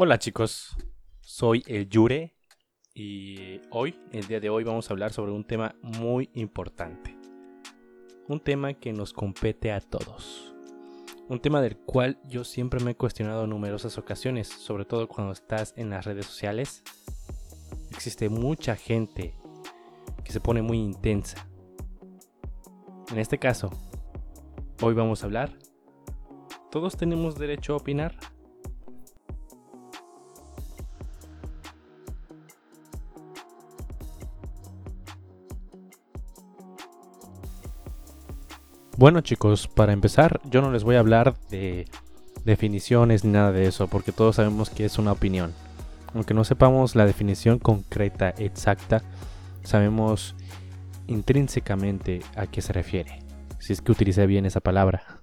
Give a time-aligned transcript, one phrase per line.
[0.00, 0.76] Hola chicos,
[1.22, 2.36] soy el Yure
[2.94, 7.18] y hoy, el día de hoy, vamos a hablar sobre un tema muy importante.
[8.28, 10.54] Un tema que nos compete a todos.
[11.28, 15.32] Un tema del cual yo siempre me he cuestionado en numerosas ocasiones, sobre todo cuando
[15.32, 16.84] estás en las redes sociales.
[17.90, 19.34] Existe mucha gente
[20.22, 21.44] que se pone muy intensa.
[23.10, 23.68] En este caso,
[24.80, 25.58] hoy vamos a hablar.
[26.70, 28.14] ¿Todos tenemos derecho a opinar?
[38.98, 41.86] Bueno chicos, para empezar, yo no les voy a hablar de
[42.44, 45.54] definiciones ni nada de eso, porque todos sabemos que es una opinión.
[46.14, 49.04] Aunque no sepamos la definición concreta, exacta,
[49.62, 50.34] sabemos
[51.06, 53.20] intrínsecamente a qué se refiere,
[53.60, 55.22] si es que utilicé bien esa palabra.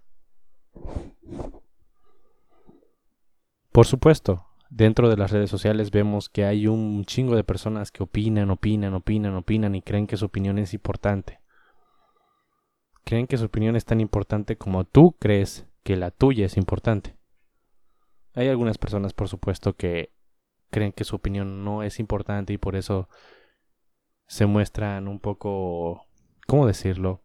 [3.74, 8.04] Por supuesto, dentro de las redes sociales vemos que hay un chingo de personas que
[8.04, 11.40] opinan, opinan, opinan, opinan y creen que su opinión es importante
[13.06, 17.16] creen que su opinión es tan importante como tú crees que la tuya es importante.
[18.34, 20.12] Hay algunas personas, por supuesto, que
[20.72, 23.08] creen que su opinión no es importante y por eso
[24.28, 26.06] se muestran un poco,
[26.48, 27.24] ¿cómo decirlo?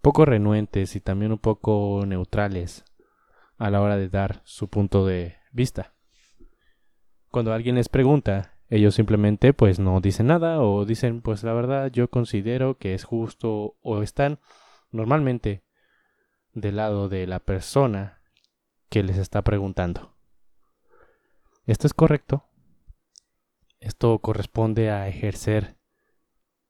[0.00, 2.84] Poco renuentes y también un poco neutrales
[3.58, 5.94] a la hora de dar su punto de vista.
[7.30, 11.90] Cuando alguien les pregunta, ellos simplemente pues no dicen nada o dicen pues la verdad
[11.92, 14.40] yo considero que es justo o están
[14.94, 15.64] normalmente
[16.52, 18.22] del lado de la persona
[18.88, 20.14] que les está preguntando.
[21.66, 22.44] ¿Esto es correcto?
[23.80, 25.76] ¿Esto corresponde a ejercer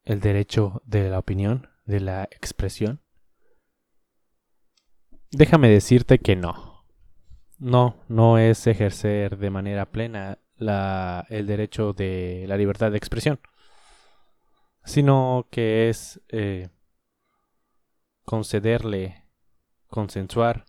[0.03, 2.99] el derecho de la opinión, de la expresión?
[5.31, 6.83] Déjame decirte que no.
[7.59, 13.39] No, no es ejercer de manera plena el derecho de la libertad de expresión,
[14.83, 16.69] sino que es eh,
[18.25, 19.23] concederle,
[19.87, 20.65] consensuar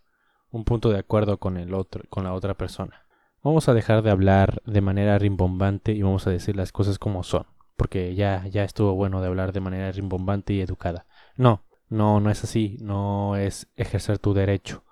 [0.49, 3.05] un punto de acuerdo con el otro, con la otra persona.
[3.43, 7.23] Vamos a dejar de hablar de manera rimbombante y vamos a decir las cosas como
[7.23, 7.45] son,
[7.75, 11.05] porque ya ya estuvo bueno de hablar de manera rimbombante y educada.
[11.35, 14.83] No, no, no es así, no es ejercer tu derecho.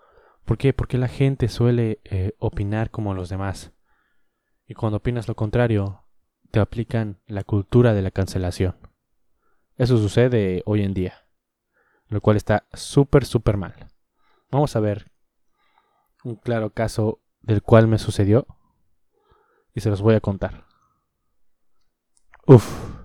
[0.43, 0.73] ¿Por qué?
[0.73, 3.73] Porque la gente suele eh, opinar como los demás.
[4.67, 6.03] Y cuando opinas lo contrario,
[6.51, 8.75] te aplican la cultura de la cancelación.
[9.77, 11.24] Eso sucede hoy en día
[12.07, 13.73] lo cual está súper, súper mal.
[14.51, 15.11] Vamos a ver
[16.23, 18.47] un claro caso del cual me sucedió
[19.73, 20.65] y se los voy a contar.
[22.47, 22.95] Uf,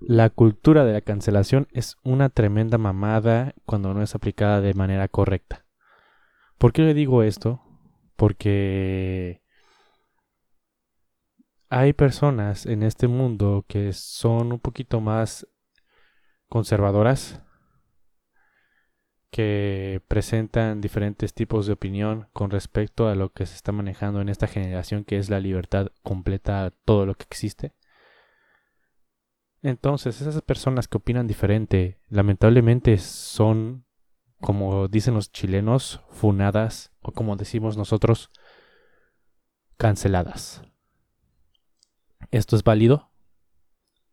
[0.00, 5.08] la cultura de la cancelación es una tremenda mamada cuando no es aplicada de manera
[5.08, 5.64] correcta.
[6.58, 7.62] ¿Por qué le digo esto?
[8.16, 9.42] Porque
[11.68, 15.48] hay personas en este mundo que son un poquito más
[16.48, 17.42] conservadoras
[19.34, 24.28] que presentan diferentes tipos de opinión con respecto a lo que se está manejando en
[24.28, 27.74] esta generación, que es la libertad completa a todo lo que existe.
[29.60, 33.84] Entonces, esas personas que opinan diferente, lamentablemente son,
[34.40, 38.30] como dicen los chilenos, funadas, o como decimos nosotros,
[39.76, 40.62] canceladas.
[42.30, 43.10] ¿Esto es válido?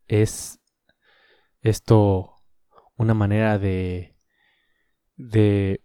[0.07, 0.59] ¿Es
[1.61, 2.37] esto
[2.97, 4.10] una manera de
[5.21, 5.83] de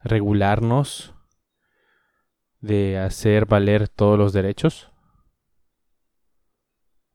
[0.00, 1.14] regularnos,
[2.60, 4.90] de hacer valer todos los derechos?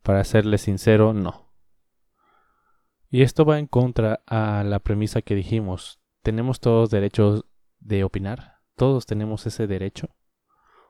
[0.02, 1.54] Para serle sincero, no.
[3.10, 6.00] Y esto va en contra a la premisa que dijimos.
[6.22, 7.46] ¿Tenemos todos derechos
[7.80, 8.62] de opinar?
[8.76, 10.16] ¿Todos tenemos ese derecho?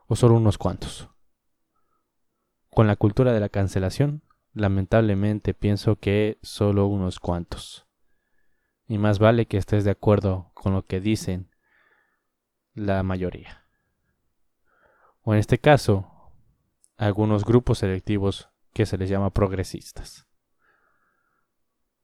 [0.06, 1.08] ¿O solo unos cuantos?
[2.70, 7.85] Con la cultura de la cancelación, lamentablemente pienso que solo unos cuantos
[8.88, 11.50] y más vale que estés de acuerdo con lo que dicen
[12.74, 13.64] la mayoría.
[15.22, 16.32] O en este caso,
[16.96, 20.26] algunos grupos selectivos que se les llama progresistas.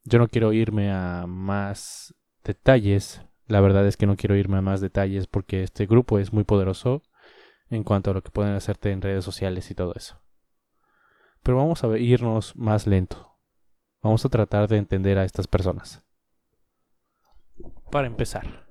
[0.05, 4.63] Yo no quiero irme a más detalles, la verdad es que no quiero irme a
[4.63, 7.03] más detalles porque este grupo es muy poderoso
[7.71, 10.21] en cuanto a lo que pueden hacerte en redes sociales y todo eso.
[11.45, 13.37] Pero vamos a irnos más lento.
[14.03, 16.03] Vamos a tratar de entender a estas personas
[17.93, 18.67] para empezar.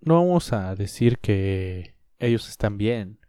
[0.00, 3.20] No vamos a decir que ellos están bien,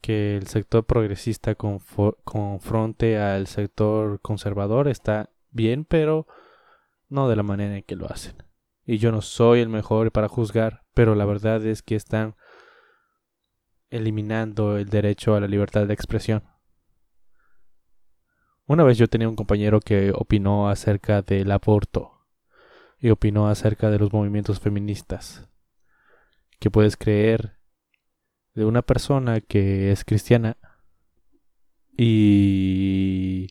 [0.00, 6.26] que el sector progresista confronte al sector conservador está bien, pero
[7.08, 8.42] no de la manera en que lo hacen.
[8.84, 12.34] Y yo no soy el mejor para juzgar, pero la verdad es que están
[13.88, 16.42] eliminando el derecho a la libertad de expresión.
[18.66, 22.26] Una vez yo tenía un compañero que opinó acerca del aborto
[22.98, 25.48] y opinó acerca de los movimientos feministas.
[26.58, 27.58] Que puedes creer
[28.54, 30.56] de una persona que es cristiana
[31.96, 33.48] y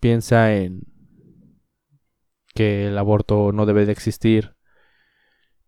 [0.00, 0.82] piensa en
[2.54, 4.54] que el aborto no debe de existir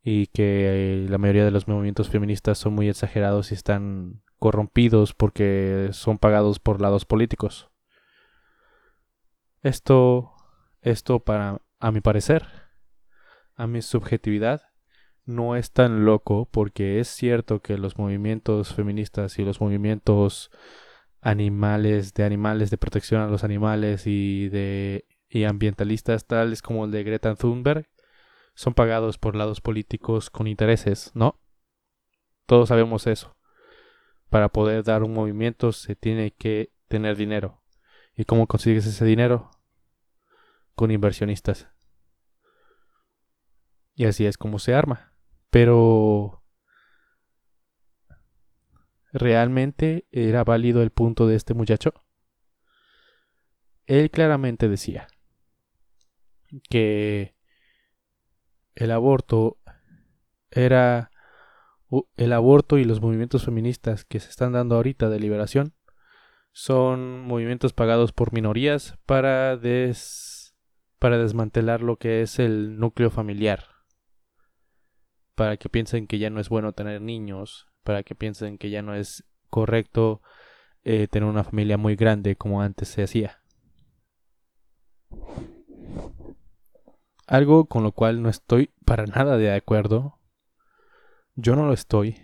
[0.02, 5.88] y que la mayoría de los movimientos feministas son muy exagerados y están corrompidos porque
[5.92, 7.70] son pagados por lados políticos.
[9.62, 10.32] Esto,
[10.82, 12.46] esto para, a mi parecer,
[13.54, 14.62] a mi subjetividad,
[15.24, 20.50] no es tan loco porque es cierto que los movimientos feministas y los movimientos
[21.20, 26.90] animales, de animales, de protección a los animales y de y ambientalistas tales como el
[26.92, 27.88] de Greta Thunberg
[28.54, 31.40] son pagados por lados políticos con intereses, ¿no?
[32.46, 33.35] Todos sabemos eso.
[34.30, 37.62] Para poder dar un movimiento se tiene que tener dinero.
[38.16, 39.50] ¿Y cómo consigues ese dinero?
[40.74, 41.68] Con inversionistas.
[43.94, 45.12] Y así es como se arma.
[45.50, 46.42] Pero
[49.12, 51.94] ¿realmente era válido el punto de este muchacho?
[53.86, 55.06] Él claramente decía
[56.68, 57.36] que
[58.74, 59.58] el aborto
[60.50, 61.10] era
[62.16, 65.74] el aborto y los movimientos feministas que se están dando ahorita de liberación
[66.52, 70.54] son movimientos pagados por minorías para des
[70.98, 73.64] para desmantelar lo que es el núcleo familiar
[75.34, 78.82] para que piensen que ya no es bueno tener niños para que piensen que ya
[78.82, 80.22] no es correcto
[80.84, 83.42] eh, tener una familia muy grande como antes se hacía
[87.26, 90.18] algo con lo cual no estoy para nada de acuerdo.
[91.36, 92.16] Yo no lo estoy.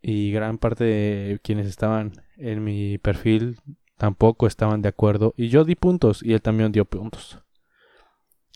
[0.00, 3.60] Y gran parte de quienes estaban en mi perfil
[3.98, 5.34] tampoco estaban de acuerdo.
[5.36, 7.40] Y yo di puntos y él también dio puntos.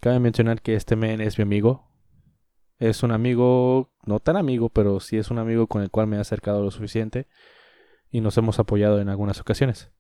[0.01, 1.93] Cabe mencionar que este men es mi amigo.
[2.79, 6.17] Es un amigo, no tan amigo, pero sí es un amigo con el cual me
[6.17, 7.29] he acercado lo suficiente.
[8.11, 9.93] Y nos hemos apoyado en algunas ocasiones.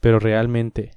[0.00, 0.92] Pero realmente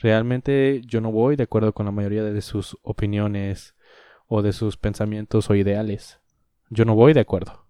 [0.00, 3.74] Realmente yo no voy de acuerdo con la mayoría de sus opiniones
[4.28, 6.20] o de sus pensamientos o ideales.
[6.70, 7.66] Yo no voy de acuerdo.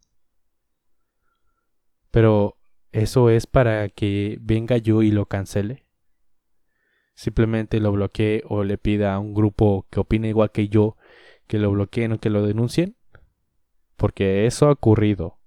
[2.10, 2.58] Pero
[2.92, 5.86] eso es para que venga yo y lo cancele.
[7.14, 10.96] Simplemente lo bloquee o le pida a un grupo que opine igual que yo
[11.46, 12.96] que lo bloqueen o que lo denuncien.
[13.96, 15.40] Porque eso ha ocurrido.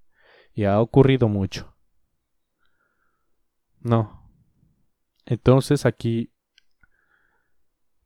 [0.53, 1.77] Y ha ocurrido mucho.
[3.79, 4.29] No.
[5.25, 6.33] Entonces aquí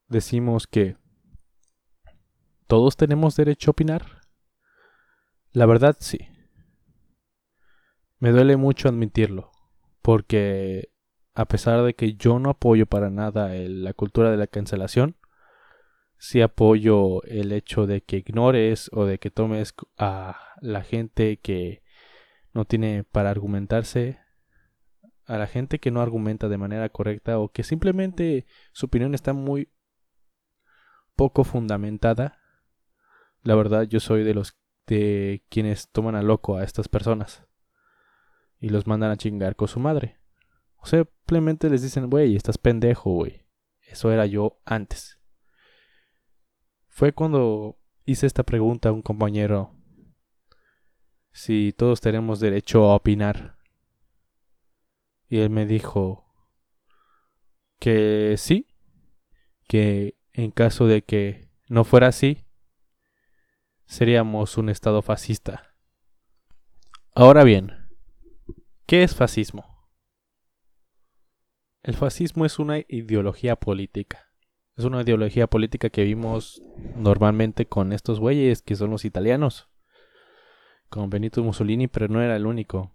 [0.07, 0.97] decimos que
[2.67, 4.21] todos tenemos derecho a opinar?
[5.51, 6.19] La verdad sí.
[8.19, 9.51] Me duele mucho admitirlo,
[10.01, 10.89] porque
[11.33, 15.17] a pesar de que yo no apoyo para nada la cultura de la cancelación,
[16.17, 21.83] sí apoyo el hecho de que ignores o de que tomes a la gente que
[22.53, 24.19] no tiene para argumentarse,
[25.25, 29.33] a la gente que no argumenta de manera correcta o que simplemente su opinión está
[29.33, 29.69] muy
[31.15, 32.39] poco fundamentada.
[33.45, 34.57] La verdad, yo soy de los
[34.87, 37.43] de quienes toman a loco a estas personas
[38.59, 40.19] y los mandan a chingar con su madre.
[40.77, 43.45] O simplemente les dicen, güey, estás pendejo, güey.
[43.81, 45.19] Eso era yo antes.
[46.87, 49.75] Fue cuando hice esta pregunta a un compañero
[51.31, 53.59] si todos tenemos derecho a opinar.
[55.29, 56.25] Y él me dijo
[57.77, 58.65] que sí,
[59.67, 62.44] que en caso de que no fuera así,
[63.85, 65.75] seríamos un Estado fascista.
[67.13, 67.71] Ahora bien,
[68.85, 69.87] ¿qué es fascismo?
[71.83, 74.31] El fascismo es una ideología política.
[74.75, 76.61] Es una ideología política que vimos
[76.95, 79.69] normalmente con estos güeyes que son los italianos.
[80.89, 82.91] Con Benito Mussolini, pero no era el único.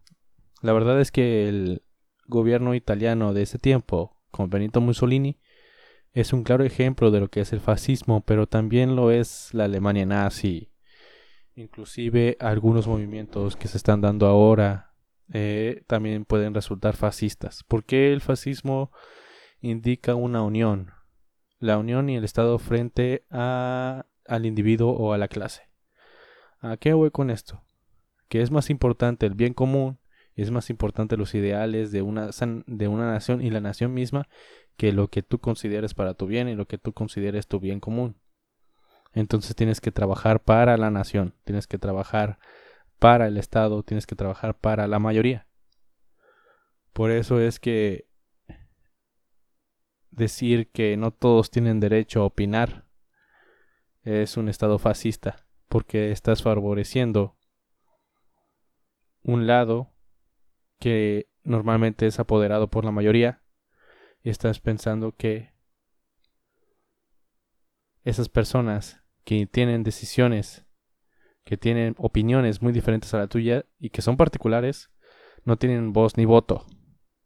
[0.61, 1.82] La verdad es que el
[2.26, 5.40] gobierno italiano de ese tiempo, con Benito Mussolini,
[6.12, 9.64] es un claro ejemplo de lo que es el fascismo, pero también lo es la
[9.64, 10.69] Alemania nazi.
[11.61, 14.93] Inclusive algunos movimientos que se están dando ahora
[15.33, 17.64] eh, también pueden resultar fascistas.
[17.69, 18.90] porque el fascismo
[19.61, 20.93] indica una unión?
[21.59, 25.69] La unión y el Estado frente a, al individuo o a la clase.
[26.61, 27.62] ¿A qué voy con esto?
[28.29, 30.00] Que es más importante el bien común
[30.43, 32.31] es más importante los ideales de una,
[32.67, 34.29] de una nación y la nación misma
[34.76, 37.81] que lo que tú consideres para tu bien y lo que tú consideres tu bien
[37.81, 38.17] común.
[39.12, 42.38] Entonces tienes que trabajar para la nación, tienes que trabajar
[42.99, 45.47] para el Estado, tienes que trabajar para la mayoría.
[46.93, 48.09] Por eso es que
[50.11, 52.85] decir que no todos tienen derecho a opinar
[54.02, 57.37] es un Estado fascista, porque estás favoreciendo
[59.23, 59.93] un lado
[60.79, 63.43] que normalmente es apoderado por la mayoría
[64.23, 65.52] y estás pensando que
[68.05, 70.64] esas personas que tienen decisiones,
[71.44, 74.90] que tienen opiniones muy diferentes a la tuya y que son particulares,
[75.44, 76.66] no tienen voz ni voto.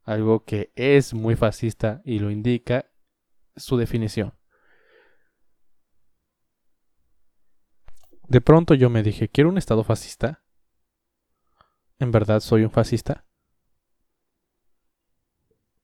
[0.03, 2.85] Algo que es muy fascista y lo indica
[3.55, 4.33] su definición.
[8.27, 10.43] De pronto yo me dije, ¿quiero un Estado fascista?
[11.99, 13.25] ¿En verdad soy un fascista?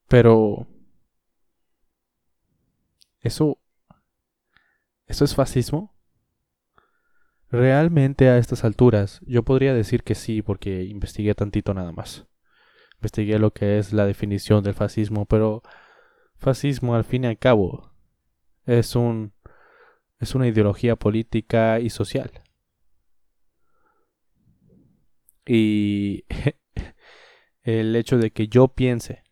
[0.07, 0.67] Pero...
[3.21, 3.59] ¿Eso...
[5.05, 5.90] ¿Eso es fascismo?
[7.51, 12.25] Realmente a estas alturas yo podría decir que sí porque investigué tantito nada más.
[12.95, 15.61] Investigué lo que es la definición del fascismo, pero
[16.37, 17.91] fascismo al fin y al cabo
[18.65, 19.33] es un
[20.19, 22.31] es una ideología política y social.
[25.45, 26.23] Y
[27.63, 29.23] el hecho de que yo piense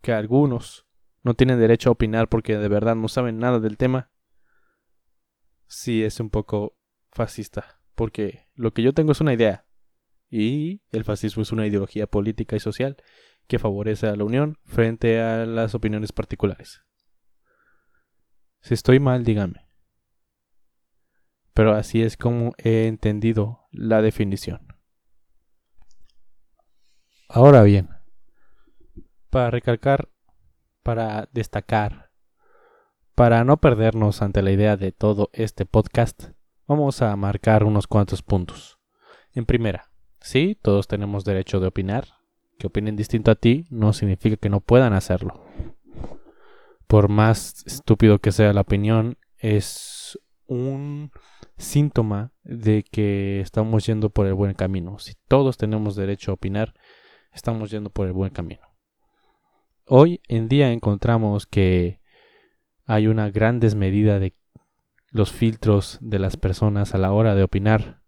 [0.00, 0.86] que algunos
[1.22, 4.10] no tienen derecho a opinar porque de verdad no saben nada del tema,
[5.66, 6.79] sí es un poco
[7.12, 7.80] fascista.
[7.94, 9.66] Porque lo que yo tengo es una idea.
[10.30, 12.96] Y el fascismo es una ideología política y social
[13.46, 16.82] que favorece a la unión frente a las opiniones particulares.
[18.60, 19.66] Si estoy mal, dígame.
[21.52, 24.68] Pero así es como he entendido la definición.
[27.28, 27.88] Ahora bien,
[29.30, 30.08] para recalcar,
[30.82, 32.10] para destacar,
[33.14, 36.30] para no perdernos ante la idea de todo este podcast,
[36.70, 38.78] vamos a marcar unos cuantos puntos.
[39.32, 42.06] En primera, sí, todos tenemos derecho de opinar.
[42.58, 45.42] Que opinen distinto a ti no significa que no puedan hacerlo.
[46.86, 51.10] Por más estúpido que sea la opinión, es un
[51.56, 55.00] síntoma de que estamos yendo por el buen camino.
[55.00, 56.74] Si todos tenemos derecho a opinar,
[57.32, 58.62] estamos yendo por el buen camino.
[59.86, 62.00] Hoy en día encontramos que
[62.86, 64.34] hay una gran desmedida de
[65.10, 68.00] los filtros de las personas a la hora de opinar.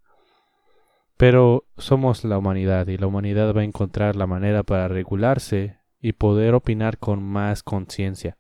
[1.16, 6.14] Pero somos la humanidad y la humanidad va a encontrar la manera para regularse y
[6.14, 8.38] poder opinar con más conciencia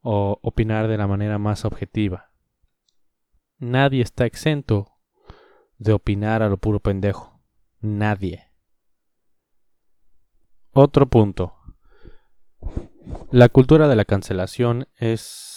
[0.00, 2.30] o opinar de la manera más objetiva.
[3.58, 4.92] Nadie está exento
[5.78, 7.40] de opinar a lo puro pendejo.
[7.80, 8.50] Nadie.
[10.72, 11.54] Otro punto.
[13.30, 15.53] La cultura de la cancelación es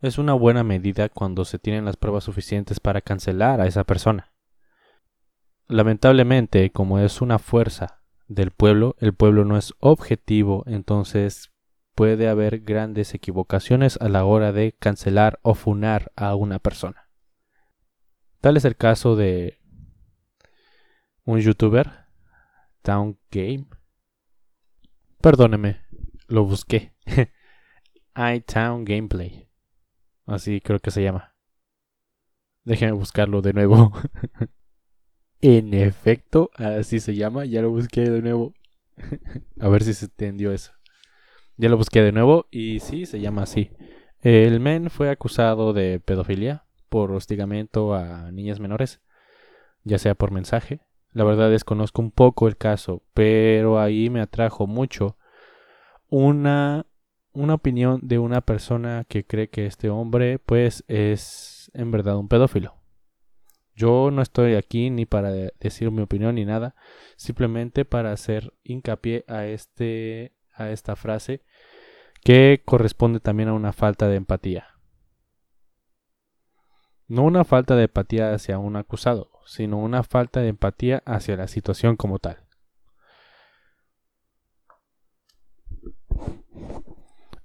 [0.00, 4.32] es una buena medida cuando se tienen las pruebas suficientes para cancelar a esa persona.
[5.68, 11.52] Lamentablemente, como es una fuerza del pueblo, el pueblo no es objetivo, entonces
[11.94, 17.10] puede haber grandes equivocaciones a la hora de cancelar o funar a una persona.
[18.40, 19.60] Tal es el caso de
[21.24, 22.06] un youtuber
[22.82, 23.66] Town Game.
[25.20, 25.82] Perdóneme,
[26.26, 26.94] lo busqué.
[28.16, 29.49] iTown Gameplay.
[30.30, 31.34] Así creo que se llama.
[32.64, 33.92] Déjenme buscarlo de nuevo.
[35.40, 37.44] en efecto, así se llama.
[37.44, 38.54] Ya lo busqué de nuevo.
[39.60, 40.72] A ver si se entendió eso.
[41.56, 43.70] Ya lo busqué de nuevo y sí, se llama así.
[44.22, 49.00] El men fue acusado de pedofilia por hostigamiento a niñas menores,
[49.84, 50.80] ya sea por mensaje,
[51.12, 55.16] la verdad desconozco un poco el caso, pero ahí me atrajo mucho
[56.08, 56.86] una,
[57.32, 62.28] una opinión de una persona que cree que este hombre pues es en verdad un
[62.28, 62.76] pedófilo.
[63.74, 66.74] Yo no estoy aquí ni para decir mi opinión ni nada,
[67.16, 71.42] simplemente para hacer hincapié a este a esta frase
[72.22, 74.66] que corresponde también a una falta de empatía.
[77.06, 81.48] No una falta de empatía hacia un acusado, sino una falta de empatía hacia la
[81.48, 82.49] situación como tal.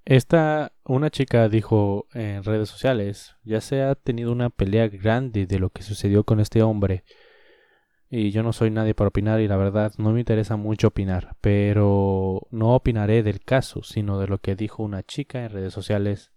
[0.06, 5.58] Esta, una chica dijo en redes sociales, ya se ha tenido una pelea grande de
[5.58, 7.04] lo que sucedió con este hombre.
[8.08, 11.36] Y yo no soy nadie para opinar y la verdad no me interesa mucho opinar,
[11.42, 16.32] pero no opinaré del caso, sino de lo que dijo una chica en redes sociales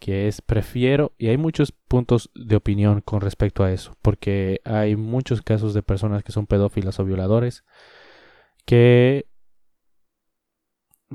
[0.00, 4.96] que es prefiero, y hay muchos puntos de opinión con respecto a eso, porque hay
[4.96, 7.64] muchos casos de personas que son pedófilas o violadores
[8.64, 9.26] que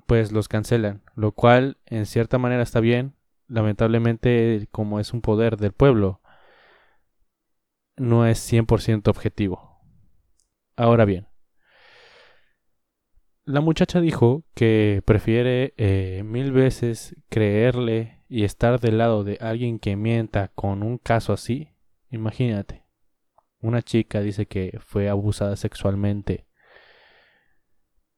[0.06, 3.16] pues los cancelan, lo cual en cierta manera está bien,
[3.48, 6.22] lamentablemente, como es un poder del pueblo,
[7.98, 9.80] no es 100% objetivo.
[10.76, 11.28] Ahora bien,
[13.46, 19.80] la muchacha dijo que prefiere eh, mil veces creerle y estar del lado de alguien
[19.80, 21.70] que mienta con un caso así.
[22.10, 22.86] Imagínate,
[23.62, 26.48] una chica dice que fue abusada sexualmente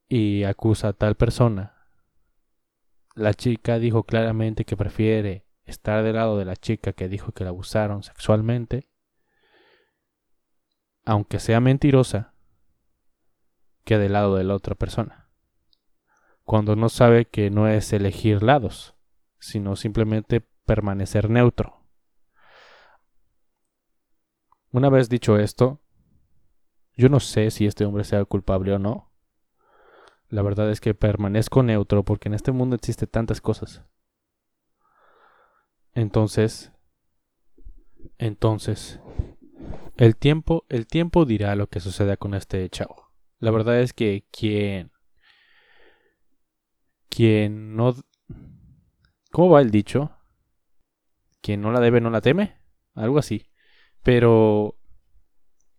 [0.07, 1.76] y acusa a tal persona.
[3.17, 7.43] La chica dijo claramente que prefiere estar del lado de la chica que dijo que
[7.43, 8.91] la abusaron sexualmente,
[11.03, 12.35] aunque sea mentirosa,
[13.83, 15.31] que del lado de la otra persona.
[16.43, 18.93] Cuando no sabe que no es elegir lados,
[19.39, 21.87] sino simplemente permanecer neutro.
[24.69, 25.81] Una vez dicho esto,
[26.93, 29.06] yo no sé si este hombre sea culpable o no,
[30.29, 33.83] la verdad es que permanezco neutro porque en este mundo existe tantas cosas.
[35.93, 36.71] Entonces,
[38.17, 38.99] entonces,
[39.97, 43.11] el tiempo, el tiempo dirá lo que suceda con este chavo.
[43.39, 44.91] La verdad es que quien,
[47.09, 47.95] quien no,
[49.31, 50.11] ¿cómo va el dicho?
[51.41, 52.57] Quien no la debe no la teme,
[52.93, 53.49] algo así.
[54.03, 54.79] Pero,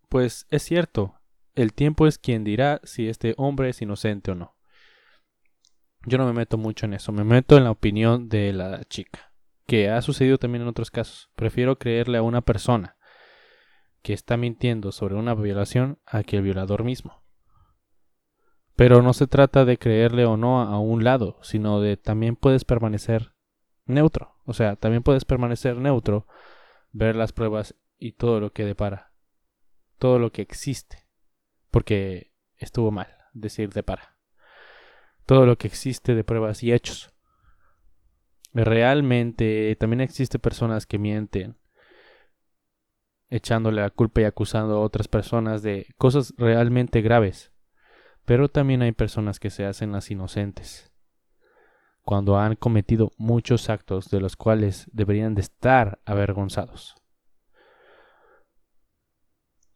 [0.08, 1.17] pues es cierto,
[1.58, 4.54] el tiempo es quien dirá si este hombre es inocente o no.
[6.06, 9.32] Yo no me meto mucho en eso, me meto en la opinión de la chica,
[9.66, 11.30] que ha sucedido también en otros casos.
[11.34, 12.96] Prefiero creerle a una persona
[14.02, 17.24] que está mintiendo sobre una violación a que el violador mismo.
[18.76, 22.64] Pero no se trata de creerle o no a un lado, sino de también puedes
[22.64, 23.32] permanecer
[23.84, 24.36] neutro.
[24.44, 26.28] O sea, también puedes permanecer neutro,
[26.92, 29.10] ver las pruebas y todo lo que depara,
[29.98, 31.07] todo lo que existe
[31.70, 34.16] porque estuvo mal decir de para.
[35.26, 37.12] Todo lo que existe de pruebas y hechos.
[38.54, 41.58] Realmente también existe personas que mienten,
[43.28, 47.52] echándole la culpa y acusando a otras personas de cosas realmente graves.
[48.25, 50.92] Pero también hay personas que se hacen las inocentes,
[52.02, 56.94] cuando han cometido muchos actos de los cuales deberían de estar avergonzados.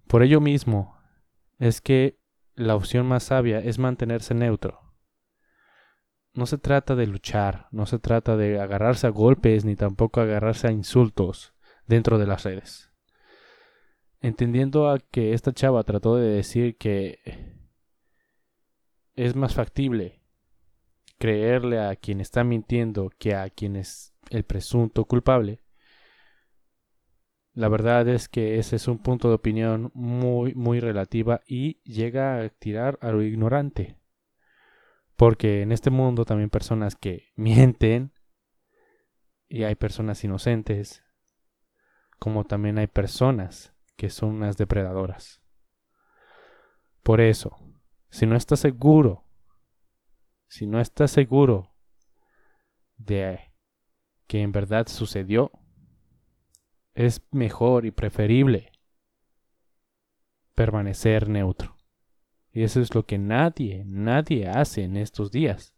[0.07, 1.01] Por ello mismo,
[1.62, 2.18] es que
[2.57, 4.81] la opción más sabia es mantenerse neutro.
[6.35, 10.66] No se trata de luchar, no se trata de agarrarse a golpes ni tampoco agarrarse
[10.66, 11.55] a insultos
[11.87, 12.90] dentro de las redes.
[14.20, 17.20] Entendiendo a que esta chava trató de decir que
[19.14, 20.20] es más factible
[21.18, 25.62] creerle a quien está mintiendo que a quien es el presunto culpable,
[27.54, 32.40] la verdad es que ese es un punto de opinión muy, muy relativa y llega
[32.40, 33.98] a tirar a lo ignorante.
[35.16, 38.12] Porque en este mundo también personas que mienten
[39.48, 41.04] y hay personas inocentes,
[42.18, 45.42] como también hay personas que son unas depredadoras.
[47.02, 47.58] Por eso,
[48.08, 49.26] si no estás seguro,
[50.48, 51.74] si no estás seguro
[52.96, 53.52] de
[54.26, 55.50] que en verdad sucedió,
[56.94, 58.72] es mejor y preferible
[60.55, 61.76] permanecer neutro.
[62.52, 65.74] Y eso es lo que nadie, nadie hace en estos días.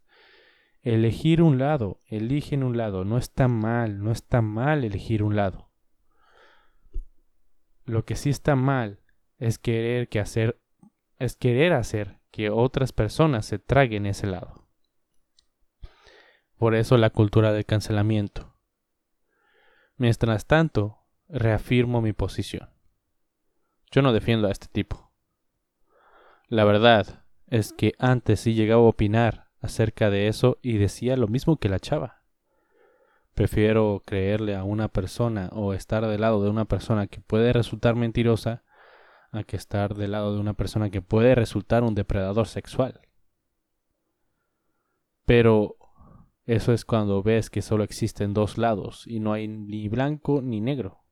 [0.81, 5.69] Elegir un lado, eligen un lado, no está mal, no está mal elegir un lado.
[7.85, 8.99] Lo que sí está mal
[9.37, 10.59] es querer que hacer
[11.17, 14.67] es querer hacer que otras personas se traguen ese lado.
[16.57, 18.53] Por eso la cultura del cancelamiento.
[19.97, 22.69] Mientras tanto, reafirmo mi posición.
[23.91, 25.11] Yo no defiendo a este tipo.
[26.47, 31.27] La verdad es que antes sí llegaba a opinar acerca de eso y decía lo
[31.27, 32.21] mismo que la chava.
[33.33, 37.95] Prefiero creerle a una persona o estar del lado de una persona que puede resultar
[37.95, 38.63] mentirosa
[39.31, 43.01] a que estar del lado de una persona que puede resultar un depredador sexual.
[45.25, 45.75] Pero
[46.45, 50.61] eso es cuando ves que solo existen dos lados y no hay ni blanco ni
[50.61, 51.04] negro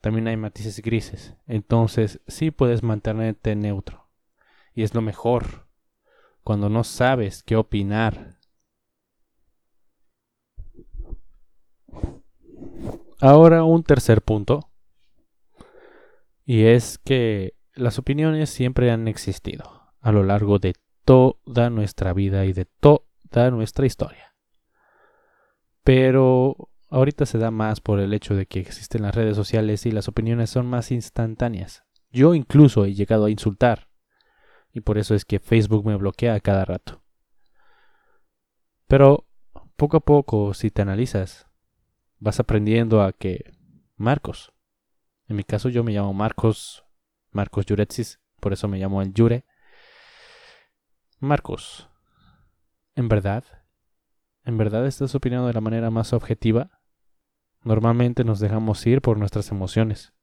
[0.00, 1.34] también hay matices grises.
[1.46, 4.08] Entonces sí puedes mantenerte neutro.
[4.74, 5.66] Y es lo mejor
[6.42, 8.38] cuando no sabes qué opinar.
[13.20, 14.70] Ahora un tercer punto.
[16.44, 22.46] Y es que las opiniones siempre han existido a lo largo de toda nuestra vida
[22.46, 24.34] y de toda nuestra historia.
[25.84, 29.92] Pero Ahorita se da más por el hecho de que existen las redes sociales y
[29.92, 31.84] las opiniones son más instantáneas.
[32.10, 33.88] Yo incluso he llegado a insultar.
[34.72, 37.02] Y por eso es que Facebook me bloquea a cada rato.
[38.88, 39.28] Pero
[39.76, 41.46] poco a poco, si te analizas,
[42.18, 43.52] vas aprendiendo a que
[43.96, 44.52] Marcos,
[45.28, 46.84] en mi caso yo me llamo Marcos,
[47.30, 49.44] Marcos Yuretsis, por eso me llamo el Yure.
[51.20, 51.88] Marcos,
[52.96, 53.44] ¿en verdad?
[54.44, 56.79] ¿En verdad estás opinando de la manera más objetiva?
[57.62, 60.14] Normalmente nos dejamos ir por nuestras emociones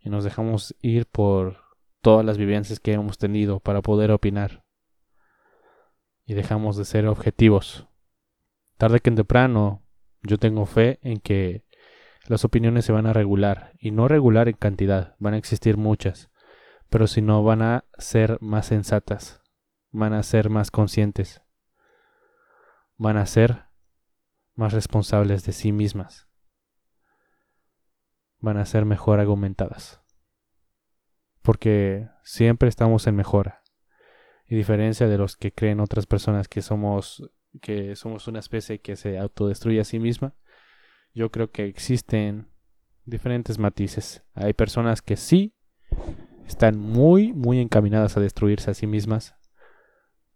[0.00, 1.58] y nos dejamos ir por
[2.02, 4.64] todas las vivencias que hemos tenido para poder opinar
[6.24, 7.88] y dejamos de ser objetivos.
[8.76, 9.82] Tarde que en temprano,
[10.22, 11.64] yo tengo fe en que
[12.26, 16.30] las opiniones se van a regular y no regular en cantidad, van a existir muchas,
[16.90, 19.40] pero si no van a ser más sensatas,
[19.90, 21.42] van a ser más conscientes,
[22.96, 23.64] van a ser
[24.54, 26.28] más responsables de sí mismas,
[28.42, 30.02] van a ser mejor argumentadas,
[31.40, 33.62] porque siempre estamos en mejora,
[34.46, 37.22] y diferencia de los que creen otras personas que somos
[37.60, 40.34] que somos una especie que se autodestruye a sí misma,
[41.14, 42.48] yo creo que existen
[43.04, 44.24] diferentes matices.
[44.34, 45.54] Hay personas que sí
[46.46, 49.34] están muy, muy encaminadas a destruirse a sí mismas,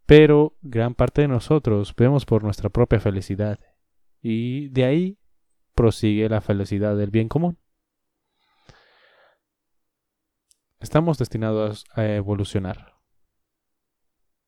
[0.05, 3.59] pero gran parte de nosotros vemos por nuestra propia felicidad
[4.21, 5.19] y de ahí
[5.75, 7.59] prosigue la felicidad del bien común.
[10.79, 12.97] Estamos destinados a evolucionar.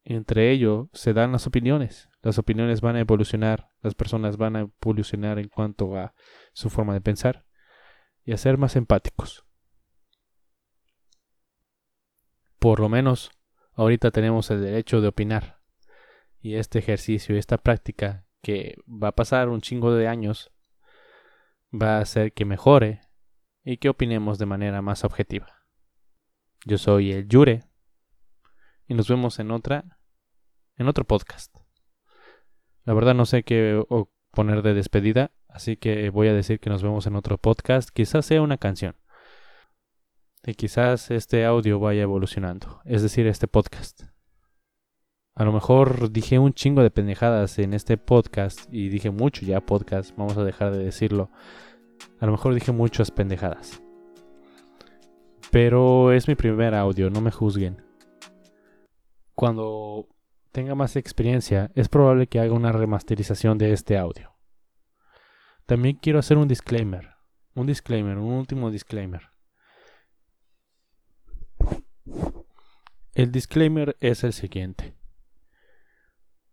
[0.05, 2.11] Entre ello se dan las opiniones.
[2.23, 6.14] Las opiniones van a evolucionar, las personas van a evolucionar en cuanto a
[6.53, 7.47] su forma de pensar
[8.25, 9.47] y a ser más empáticos.
[12.59, 13.31] Por lo menos
[13.73, 15.61] ahorita tenemos el derecho de opinar.
[16.41, 20.53] Y este ejercicio, esta práctica que va a pasar un chingo de años,
[21.73, 23.01] va a hacer que mejore
[23.64, 25.58] y que opinemos de manera más objetiva.
[26.64, 27.62] Yo soy el Yure
[28.87, 29.99] y nos vemos en otra
[30.77, 31.55] en otro podcast.
[32.85, 33.83] La verdad no sé qué
[34.31, 38.25] poner de despedida, así que voy a decir que nos vemos en otro podcast, quizás
[38.25, 38.97] sea una canción.
[40.44, 44.03] Y quizás este audio vaya evolucionando, es decir, este podcast.
[45.35, 49.61] A lo mejor dije un chingo de pendejadas en este podcast y dije mucho ya
[49.61, 51.31] podcast, vamos a dejar de decirlo.
[52.21, 53.83] A lo mejor dije muchas pendejadas.
[55.51, 57.83] Pero es mi primer audio, no me juzguen.
[59.35, 60.09] Cuando
[60.53, 64.35] tenga más experiencia, es probable que haga una remasterización de este audio.
[65.65, 67.15] También quiero hacer un disclaimer,
[67.55, 69.31] un disclaimer, un último disclaimer.
[73.15, 74.95] El disclaimer es el siguiente.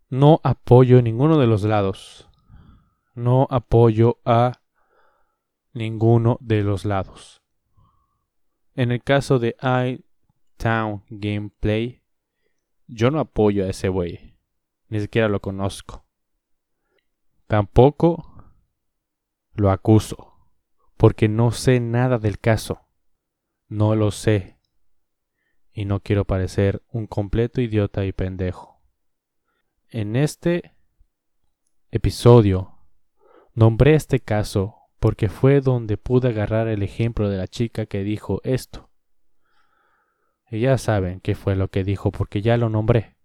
[0.10, 2.30] No apoyo ninguno de los lados.
[3.14, 4.62] No apoyo a
[5.74, 7.45] ninguno de los lados.
[8.76, 12.04] En el caso de iTown Gameplay,
[12.88, 14.38] yo no apoyo a ese güey.
[14.90, 16.06] Ni siquiera lo conozco.
[17.48, 18.54] Tampoco
[19.54, 20.34] lo acuso.
[20.98, 22.88] Porque no sé nada del caso.
[23.68, 24.60] No lo sé.
[25.72, 28.82] Y no quiero parecer un completo idiota y pendejo.
[29.90, 30.76] En este
[31.92, 32.78] episodio
[33.54, 38.42] nombré este caso porque fue donde pude agarrar el ejemplo de la chica que dijo
[38.44, 38.90] esto.
[40.50, 43.18] Y ya saben qué fue lo que dijo porque ya lo nombré.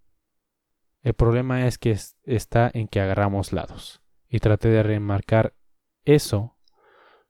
[1.03, 4.03] El problema es que está en que agarramos lados.
[4.29, 5.55] Y traté de remarcar
[6.05, 6.57] eso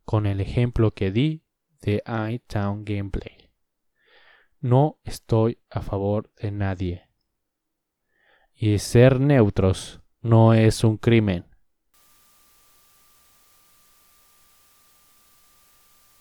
[0.04, 1.44] con el ejemplo que di
[1.80, 3.50] de iTown Gameplay.
[4.60, 7.08] No estoy a favor de nadie.
[8.52, 11.46] Y ser neutros no es un crimen.